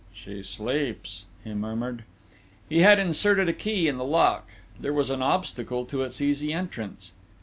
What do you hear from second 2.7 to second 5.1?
had inserted a key in the lock: there